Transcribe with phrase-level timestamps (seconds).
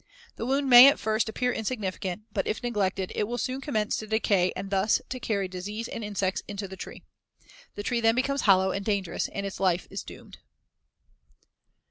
[0.35, 4.07] The wound may, at first, appear insignificant, but, if neglected, it will soon commence to
[4.07, 7.03] decay and thus to carry disease and insects into the tree.
[7.75, 10.39] The tree then becomes hollow and dangerous and its life is doomed.